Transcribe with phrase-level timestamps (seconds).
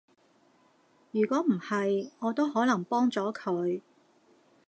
[1.11, 3.83] 如果唔係，我都可能幫咗佢